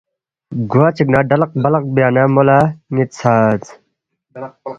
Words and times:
گوا 0.71 0.87
چِک 0.95 1.07
نہ 1.13 1.19
ڈَلق 1.29 1.51
بلق 1.63 1.83
بیا 1.95 2.07
نہ 2.15 2.23
مو 2.33 2.41
لہ 2.47 2.57
نِ٘ت 2.93 3.11
ژھدس 3.19 3.67